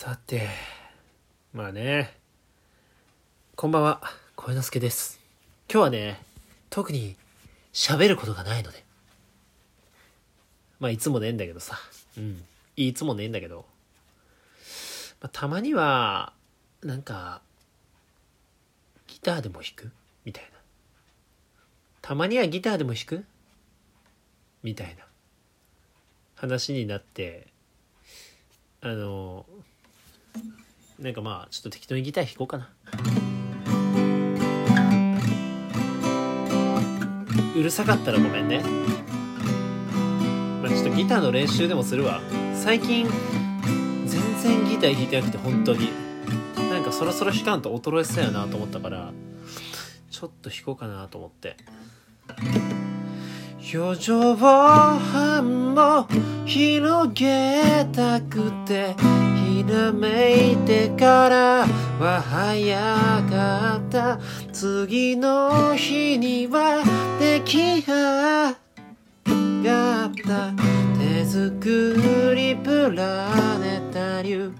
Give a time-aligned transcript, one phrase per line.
[0.00, 0.48] さて
[1.52, 2.14] まあね。
[3.56, 4.00] こんばんは。
[4.36, 5.18] 声之助です。
[5.68, 6.22] 今日はね
[6.70, 7.16] 特に
[7.72, 8.84] 喋ることがないので。
[10.78, 11.76] まあいつもねえんだけどさ。
[12.16, 12.44] うん。
[12.76, 13.64] いつもねえんだけど、
[15.20, 16.32] まあ、たまには
[16.84, 17.40] なんか
[19.08, 19.90] ギターでも弾く？
[20.24, 20.50] みたいな。
[22.02, 23.24] たまにはギターでも弾く？
[24.62, 25.02] みたいな。
[26.36, 27.48] 話になって
[28.80, 29.44] あの
[30.98, 32.68] なんかまあちょっと適当にギター弾こうかな。
[37.56, 38.62] うるさかったらごめんね。
[40.62, 42.20] まあちょっとギターの練習でもするわ。
[42.54, 43.08] 最近
[44.06, 45.90] 全然ギター弾いてなくて本当に。
[46.70, 49.12] なんかそろそろ弾かんと衰えそうやなと思ったから
[50.10, 51.56] ちょっと弾こうかなと思って。
[53.74, 56.08] 表情半も
[56.46, 58.94] 広げたくて
[59.58, 61.66] ひらめいてから
[61.98, 62.78] は早
[63.28, 64.20] かった。
[64.52, 66.84] 次の日には
[67.18, 68.54] 出来上
[69.64, 70.52] がった
[70.96, 74.54] 手作りプラネタリウム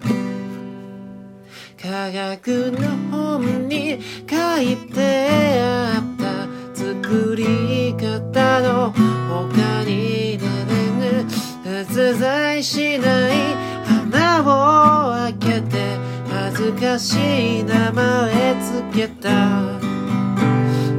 [1.81, 6.29] 科学の本に書いてあった。
[6.75, 11.25] 作り方の他にねねね
[11.65, 13.78] 実在しない
[14.11, 15.97] 花を開けて
[16.31, 19.79] 恥ずかしい名前つけた。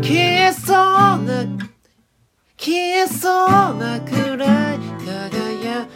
[0.01, 1.45] 消えそうな
[2.57, 5.87] 消えそうなくらい輝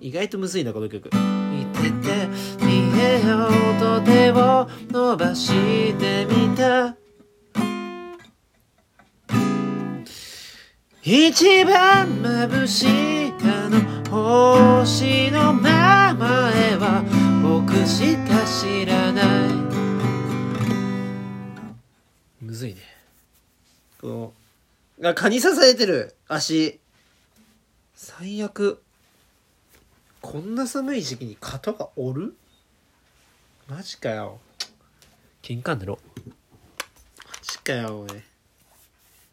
[0.00, 1.10] 意外とむずいなこの曲。
[1.50, 2.28] 見てて
[2.64, 6.96] 見えようと手を伸ばしてみた。
[11.02, 17.02] 一番眩しいかの星の名前は
[17.42, 19.48] 僕しか知らない。
[22.40, 22.80] むずいね。
[24.00, 24.32] こ
[24.98, 26.78] うあ蚊に刺されてる足。
[27.94, 28.82] 最悪。
[30.20, 32.34] こんな寒い時期に蚊とかおる？
[33.68, 34.38] マジかよ。
[35.42, 36.32] 金管だろマ
[37.42, 38.10] ジかよおい。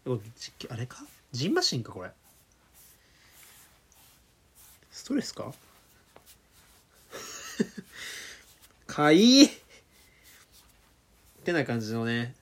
[0.06, 0.98] おじあれか？
[1.32, 2.10] ジンマシンかこれ
[4.94, 5.52] ストレスか？
[8.86, 9.18] かい？
[9.18, 9.50] いっ
[11.44, 12.32] てな感じのね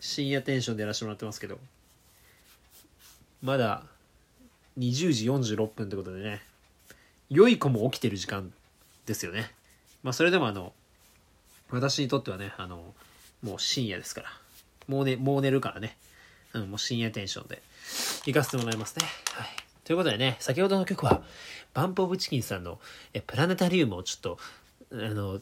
[0.00, 1.60] 深夜テンションでやらせてもらってますけど。
[3.42, 3.84] まだ
[4.78, 6.40] 20時46分ってことでね
[7.28, 8.50] 良い子も起きてる時間
[9.04, 9.52] ですよね。
[10.02, 10.72] まあそれでもあの
[11.68, 12.94] 私にとってはねあの
[13.42, 14.28] もう深夜ですから。
[14.88, 15.98] もうねもう寝るからね。
[16.54, 17.62] うんもう深夜テンションで
[18.24, 19.04] 行かせてもらいますね。
[19.34, 19.48] はい。
[19.84, 21.22] ということでね先ほどの曲は
[21.74, 22.80] バンプ・オブ・チキンさんの
[23.12, 24.38] えプラネタリウムをちょっと
[24.92, 25.40] あの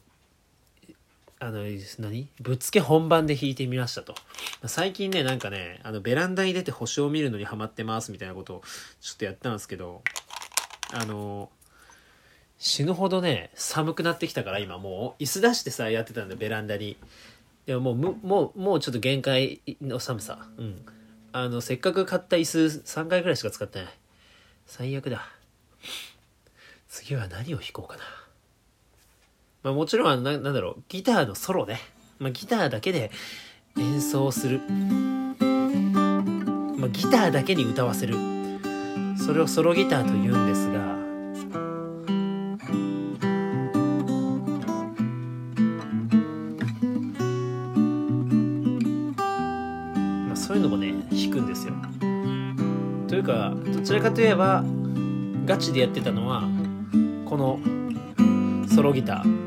[1.38, 1.64] あの
[1.98, 2.28] 何？
[2.40, 4.14] ぶっつけ本番で弾いてみましたと。
[4.66, 8.62] 最近ねなんかねあのベランダに出て星を見るのにハマってますみたいなことを
[9.00, 10.02] ちょっとやったんですけど
[10.92, 11.50] あの
[12.58, 16.96] 死ぬほどね寒くなってきたから今もう椅子出してさやってたんだベランダに。
[17.66, 20.46] でももうもうもうちょっと限界の寒さ。
[20.56, 20.84] うん。
[21.32, 23.92] あのせっかく買った椅子3回ぐらいしか使ってない。
[24.74, 25.28] 最悪だ。
[26.88, 28.02] 次は何を弾こうかな。
[29.62, 30.82] まあもちろんあのななんだろう。
[30.88, 31.78] ギターのソロね、
[32.18, 33.10] まあ、ギターだけで
[33.76, 35.36] 演奏する、ま
[36.86, 38.14] あ、ギターだけに歌わせる。
[39.18, 40.78] それをソロギターと言うんですが。
[50.28, 51.74] まあそういうのもね弾くんですよ。
[53.22, 54.64] いうかどちらかといえば
[55.46, 56.42] ガチでやってたのは
[57.24, 57.58] この
[58.68, 59.41] ソロギター。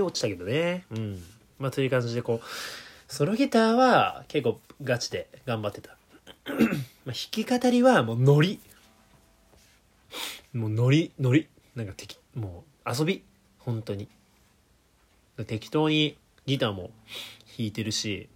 [0.00, 0.84] だいぶ腕落ちたけどね。
[0.90, 1.22] うん。
[1.58, 5.96] まあという感じでこうソロギターは結構ガチで頑張ってた。
[6.48, 6.56] まあ
[7.06, 8.60] 弾き語りはもうノリ。
[10.52, 11.48] もうノリノリ。
[11.74, 13.22] なんか適もう遊び。
[13.58, 14.08] 本当に。
[15.46, 16.16] 適当に
[16.46, 16.90] ギターも
[17.56, 18.28] 弾いてるし。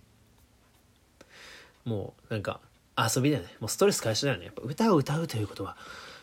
[1.85, 2.61] もうなんか
[2.97, 3.51] 遊びだよね。
[3.61, 4.47] もうストレス解消だよね。
[4.47, 5.77] やっぱ歌を歌うということは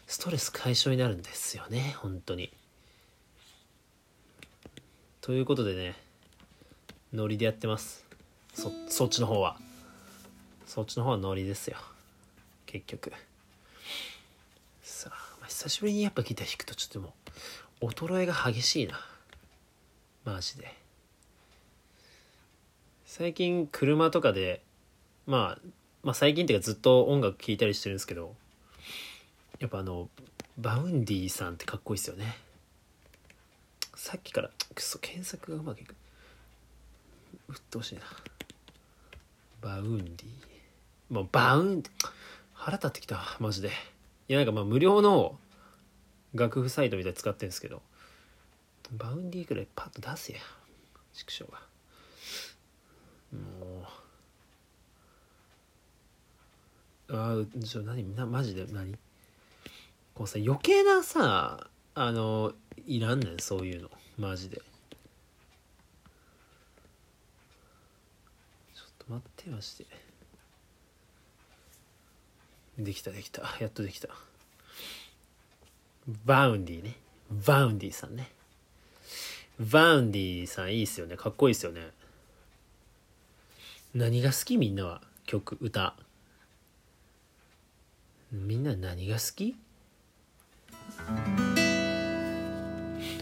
[0.08, 1.96] ストレス解消になるんですよね。
[2.00, 2.52] 本当に。
[5.22, 5.96] ということでね
[7.14, 8.04] ノリでやってます。
[8.56, 9.58] そそっちの方は。
[10.66, 11.78] そっちの方はノリですよ。
[12.66, 13.12] 結局。
[14.82, 17.14] さあ、まあ、久しぶりにやっぱギター弾くとちょっとも
[17.82, 19.00] う衰えが激しいな。
[20.26, 20.74] マジで。
[23.06, 24.62] 最近車とかで
[25.28, 25.68] まあ
[26.02, 28.34] まあ最近っていうかずっと音楽聴いたりしてるんですけど
[29.60, 30.10] やっぱあの
[30.58, 32.38] Vaundy さんってかっこいいっすよね。
[34.02, 35.94] さっきからくそ検索がうまくいく。
[37.50, 38.02] うっとうしいな。
[39.62, 40.28] Vaundy？
[41.12, 41.84] もうバウン
[42.56, 43.70] 腹立ってきたマジで。
[44.28, 45.38] いやなんかまあ無料の
[46.34, 47.84] 楽譜サイトみたいに使ってるんですけど。
[48.98, 50.40] Vaundy くらいパッと出せや。
[51.14, 51.62] 畜生が。
[53.32, 53.84] も
[57.08, 57.16] う。
[57.16, 58.16] ああちょ何？
[58.16, 58.98] なマジで何？
[60.16, 62.54] こうさ余計なさあの
[62.88, 63.90] いらんねんそういうの。
[64.18, 64.58] マジで。
[64.58, 69.86] ちょっと待ってまして。
[72.78, 73.44] できたできた。
[73.60, 74.10] やっとできた。
[76.26, 76.96] Vaundy ね。
[77.46, 78.30] Vaundy さんね。
[79.60, 81.18] Vaundy さんいいっすよね。
[81.18, 81.90] かっこいいっすよね。
[83.94, 85.02] 何が好きみんなは？
[85.26, 85.96] 曲歌。
[88.32, 89.56] みんな何が好き？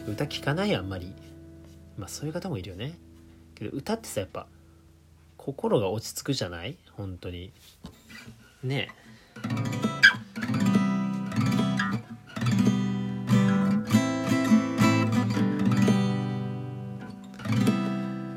[0.08, 1.14] 歌聞かないあんまり。
[1.98, 2.98] まあそういう方もいるよね。
[3.56, 4.48] けど歌ってさやっぱ
[5.38, 6.78] 心が落ち着くじゃない？
[6.94, 7.52] 本当に。
[8.64, 9.00] ねえ。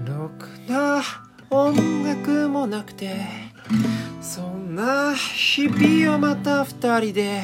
[0.07, 1.03] ろくな
[1.51, 3.21] 音楽もなくて
[4.21, 7.43] そんな日々をまた二人で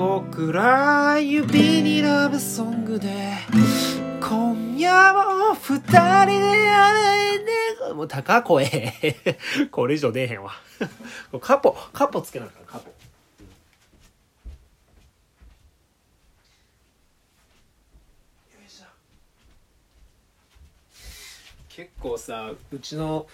[0.00, 3.34] 僕ら指にラブソングで
[4.18, 7.44] 今夜も二人で歩い
[7.88, 9.04] てもう高声。
[9.70, 10.52] これ以上出えへんわ。
[11.42, 12.90] カポカポつけなあかんカポ。
[21.68, 23.26] 結構さうちの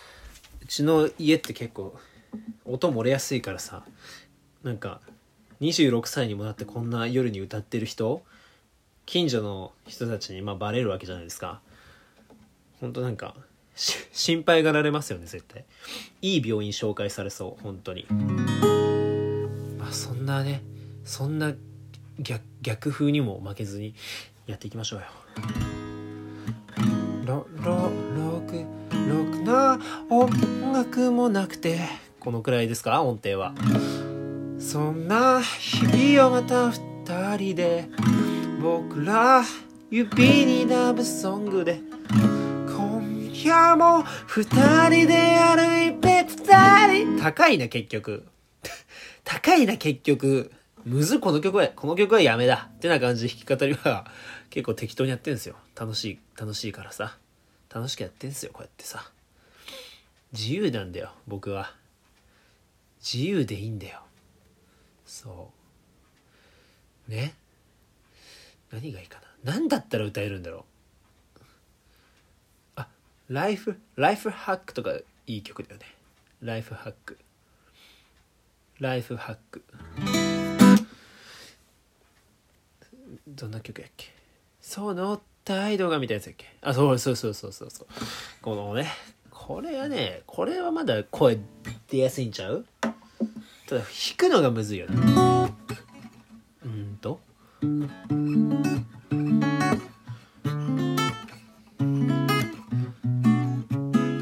[0.60, 1.96] うちの家って結構
[2.64, 3.84] 音漏れやすいからさ
[4.64, 5.00] なんか
[5.60, 8.22] 26歳にもなってこんな夜に歌ってる人
[9.06, 11.60] 近所の人たちにまあバレるわけじゃないですか。
[12.80, 13.34] 本当なんか
[13.74, 15.64] 心配がられますよね絶対。
[16.22, 18.06] いい病院紹介されそう本当に。
[19.78, 20.62] まあそんなね
[21.04, 21.54] そんな
[22.18, 23.94] 逆逆風にも負けずに
[24.46, 25.06] やっていきましょうよ。
[27.24, 28.64] ロロロク
[29.08, 29.78] ロクな
[30.10, 31.80] 音楽もなくて
[32.20, 33.54] このくらいですか音程は。
[34.76, 37.88] そんな日々をまた二人で
[38.60, 39.42] 僕ら
[39.90, 41.80] 指にラブソングで
[42.10, 44.44] 今夜も二
[44.90, 48.26] 人で歩いて二人高いな結局。
[49.24, 50.52] 高いな結局。
[50.84, 52.68] むずこの曲はこの曲はやめだ。
[52.76, 54.04] ってな感じで弾き語りは
[54.50, 55.56] 結構適当にやってんすよ。
[55.74, 57.16] 楽しい楽しいからさ。
[57.74, 59.10] 楽しくやってんすよこうやってさ。
[60.34, 61.72] 自由なんだよ僕は。
[63.00, 64.02] 自由でいいんだよ。
[65.06, 65.50] そ
[67.08, 67.10] う。
[67.10, 67.34] ね？
[68.72, 69.52] 何がいいかな？
[69.54, 70.64] 何だったら歌えるんだろ
[71.36, 71.40] う？
[72.76, 72.88] あ
[73.28, 74.92] ライフライフハックとか
[75.26, 75.86] いい曲だよね。
[76.42, 77.18] ライフハック
[78.80, 79.62] ライフハック
[83.28, 84.12] どんな曲やっけ？
[84.60, 86.46] その態度がみたいなやつやっけ？
[86.60, 87.86] あそうそうそうそうそうそう。
[88.42, 88.88] このね
[89.30, 91.38] これはねこれはまだ声
[91.88, 92.66] 出やすいんちゃう？
[93.66, 94.96] ただ弾くのがむずいよね。
[96.64, 97.20] うんと。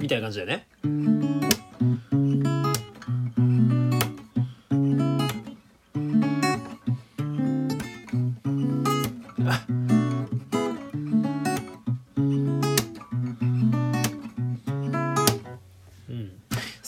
[0.00, 0.66] みたいな感じだよね。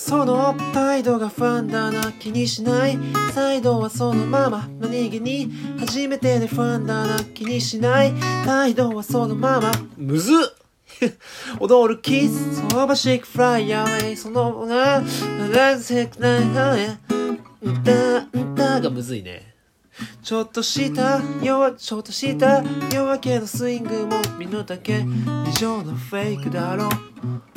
[0.07, 2.97] その態度がファンだな気にしない。
[3.35, 4.69] 態度はそのまま。
[4.79, 8.15] 何気に初めてでファンだな気にしない。
[8.45, 9.73] 態度はそのまま。
[9.97, 10.37] むずっ。
[11.59, 15.03] 踊るキスそばしくフライアウェイそのな
[15.49, 17.01] なぜくないはね
[17.61, 19.57] 歌歌がむずいね。
[20.23, 22.63] ちょっとした弱ちょっとした
[22.95, 25.05] 弱気のスイングも身の丈
[25.49, 27.56] 以上のフェイクだろう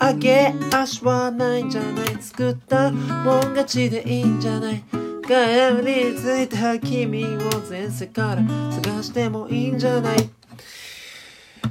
[0.00, 4.82] 上げ足はないんじゃない作ったもん勝ちでいいんじゃない
[5.22, 7.38] 帰り着いた君を
[7.68, 8.42] 前世から
[8.72, 10.30] 探してもいいんじゃない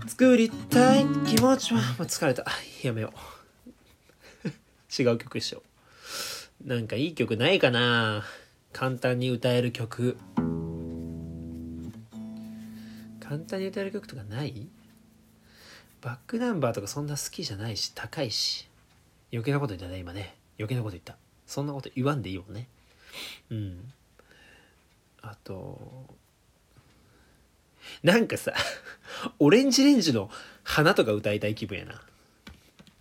[0.08, 2.46] 作りたい気持ちは、まあ、疲れた。
[2.84, 3.14] やめよ
[4.46, 5.64] う違う曲でしょ
[6.64, 8.24] なんかいい曲ないかな。
[8.74, 10.18] 簡単に歌える曲。
[13.22, 14.68] 簡単に歌える曲とかない？
[16.02, 18.68] バックナンバーとかそんな好きじゃないし高いし
[19.32, 20.36] 余計なこと言ったね今ね。
[20.58, 21.16] 余計なこと言った。
[21.46, 22.68] そんなこと言わんでいいもんね。
[23.50, 23.94] うん。
[25.22, 26.06] あと
[28.04, 28.54] なんかさ
[29.40, 30.32] オレンジレンジの
[30.64, 32.02] 花とか歌いたい気分やな。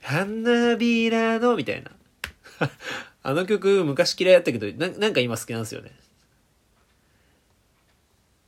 [0.00, 1.90] 花びらのみたいな。
[3.23, 5.93] あの曲昔嫌いやったけどななんか今好きなんですよね。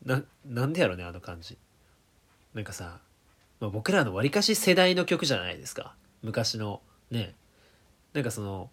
[0.04, 1.56] ななんでやろねあの感じ。
[2.54, 3.00] なんかさ、
[3.60, 5.94] まあ、僕らのわりかし世代の曲じゃないですか。
[6.22, 7.34] 昔のね。
[8.12, 8.70] なんかその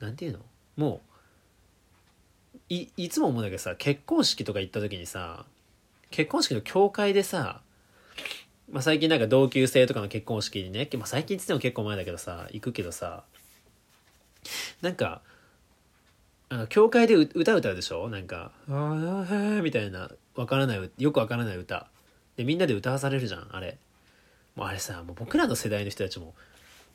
[0.00, 0.40] なんていうの？
[0.76, 1.00] も
[2.54, 5.46] ういいつも思うんだけどさ結婚式とか行った時にさ
[6.10, 7.60] 結婚式の教会でさ、
[8.70, 13.22] まあ、最近なんか同級生とかの結婚式にね、まあ、最近っつっても結構前だけどさ行くけどさ
[14.82, 15.22] なんか
[16.48, 18.08] あの教会で歌歌うでしょ？
[18.10, 21.88] なんか「ああへえみたいなわからないよくわからない歌。
[22.36, 23.78] でみんなで歌わされるじゃんあれ。
[24.56, 26.34] もうあれさもう僕らの世代の人たちも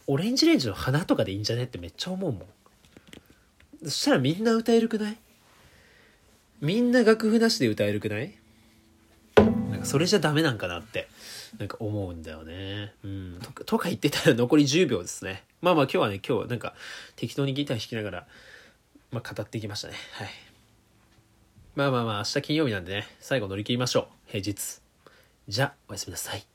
[0.08, 2.44] オレンジレンジの花とかでいいんじゃねってめっちゃ思うもん
[3.84, 5.18] そしたらみんな歌えるくない？
[6.60, 8.36] みんな楽譜なしで歌えるくない？
[9.38, 11.08] なんかそれじゃダメなんかなって
[11.58, 12.94] なんか思うんだよね。
[13.03, 13.39] うん。
[13.41, 15.44] ととか言ってたら残り10秒ですね。
[15.62, 16.75] まあまあ今日はね、今日はなんか
[17.15, 18.27] 適当にギター弾きながら、
[19.12, 19.96] まあ語っていきましたね。
[20.13, 20.30] はい。
[21.75, 24.06] まあまあまあ明日金曜日なんでね、最後乗り切りましょう。
[24.27, 24.80] 平日。
[25.48, 26.50] じゃあ、おやすみなさい。